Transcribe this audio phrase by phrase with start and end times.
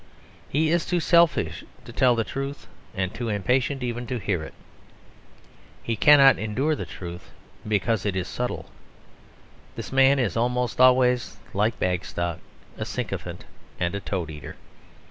[0.49, 2.65] He is too selfish to tell the truth
[2.95, 4.55] and too impatient even to hear it.
[5.83, 7.29] He cannot endure the truth,
[7.67, 8.71] because it is subtle.
[9.75, 12.39] This man is almost always like Bagstock
[12.79, 13.45] a sycophant
[13.79, 14.55] and a toad eater.